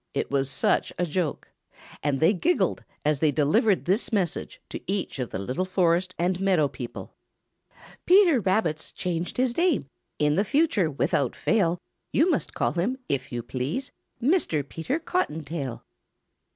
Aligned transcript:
It 0.15 0.31
was 0.31 0.49
such 0.49 0.91
a 0.97 1.05
joke! 1.05 1.49
And 2.01 2.19
they 2.19 2.33
giggled 2.33 2.83
as 3.05 3.19
they 3.19 3.31
delivered 3.31 3.85
this 3.85 4.11
message 4.11 4.59
to 4.71 4.81
each 4.91 5.19
of 5.19 5.29
the 5.29 5.37
little 5.37 5.63
forest 5.63 6.15
and 6.17 6.39
meadow 6.39 6.67
people: 6.67 7.13
"Peter 8.07 8.39
Rabbit's 8.39 8.91
changed 8.91 9.37
his 9.37 9.55
name. 9.57 9.85
In 10.17 10.37
the 10.37 10.43
future 10.43 10.89
without 10.89 11.35
fail 11.35 11.77
You 12.11 12.31
must 12.31 12.55
call 12.55 12.71
him, 12.71 12.97
if 13.09 13.31
you 13.31 13.43
please, 13.43 13.91
Mr. 14.19 14.67
Peter 14.67 14.97
Cottontail." 14.97 15.83